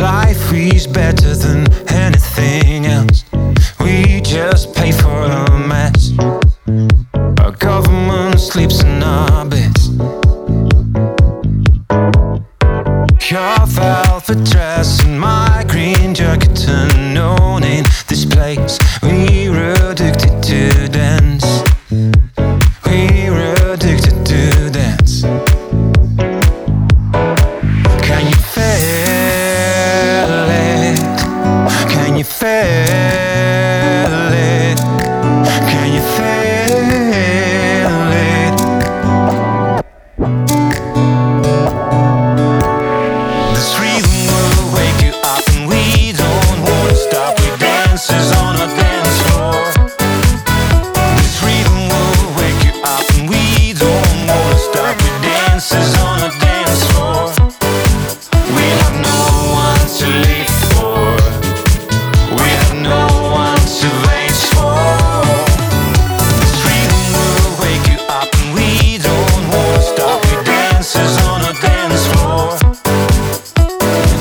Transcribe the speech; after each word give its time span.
life 0.00 0.52
is 0.52 0.86
better 0.86 1.34
than 1.34 1.66
anything 1.88 2.84
else. 2.84 3.24
We 3.80 4.20
just 4.20 4.74
pay 4.74 4.92
for 4.92 5.22
a 5.24 5.58
mess. 5.58 6.12
Our 7.40 7.52
government 7.52 8.38
sleeps 8.40 8.82
in 8.82 9.02
our 9.02 9.46
beds. 9.46 9.88
Your 13.30 13.66
velvet 13.66 14.44
dress 14.50 15.02
and 15.04 15.18
my 15.18 15.64
green 15.68 16.14
jacket 16.14 16.66
unknown 16.68 17.62
in 17.64 17.84
this 18.08 18.26
place. 18.26 18.78
Dances 55.60 55.94
on 56.00 56.18
a 56.20 56.30
dance 56.40 56.84
floor. 56.90 57.28
We 58.56 58.64
have 58.80 58.96
no 59.10 59.20
one 59.52 59.84
to 59.98 60.06
live 60.24 60.52
for. 60.72 61.04
We 62.40 62.48
have 62.60 62.74
no 62.76 63.04
one 63.28 63.60
to 63.80 63.88
wait 64.08 64.36
for. 64.56 64.80
This 66.40 66.56
rhythm 66.64 67.04
will 67.12 67.52
wake 67.60 67.86
you 67.92 68.00
up 68.08 68.28
and 68.40 68.54
we 68.56 68.96
don't 68.96 69.42
wanna 69.52 69.82
stop. 69.82 70.24
We 70.30 70.44
dances 70.44 71.14
on 71.28 71.40
a 71.42 71.52
dance 71.60 72.06
floor. 72.08 72.56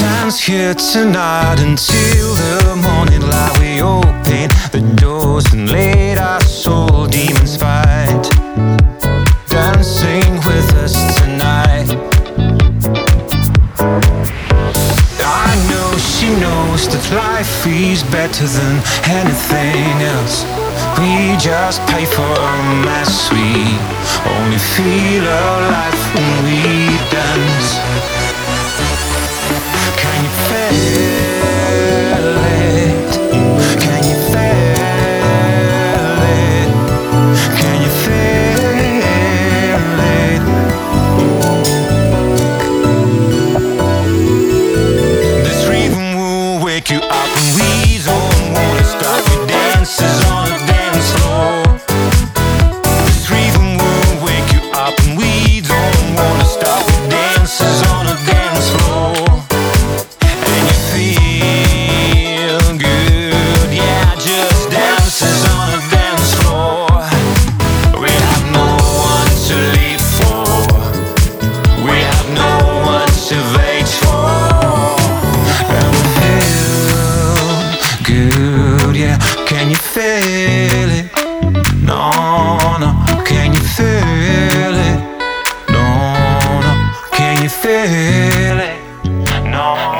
Dance 0.00 0.40
here 0.40 0.74
tonight 0.74 1.60
until 1.60 2.34
the 2.34 2.74
morning 2.82 3.22
light. 3.30 3.56
We 3.60 3.80
open 3.80 4.50
the 4.72 4.82
doors 4.96 5.46
and 5.52 5.70
let 5.70 6.18
our 6.18 6.39
life 17.12 17.66
is 17.66 18.02
better 18.04 18.46
than 18.46 18.76
anything 19.04 20.02
else. 20.14 20.44
We 20.98 21.36
just 21.38 21.80
pay 21.86 22.04
for 22.04 22.22
a 22.22 22.56
mess. 22.84 23.30
We 23.32 23.78
only 24.36 24.58
feel 24.58 25.24
alive 25.24 25.99
안녕. 89.60 89.99